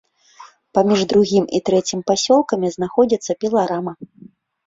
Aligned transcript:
Паміж 0.75 1.01
другім 1.11 1.43
і 1.57 1.59
трэцім 1.67 2.01
пасёлкамі 2.11 2.71
знаходзіцца 2.77 3.31
піларама. 3.45 3.93